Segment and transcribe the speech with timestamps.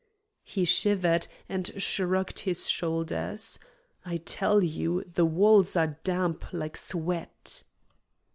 [0.43, 3.59] He shivered, and shrugged his shoulders.
[4.03, 7.61] "I tell you, the walls are damp, like sweat."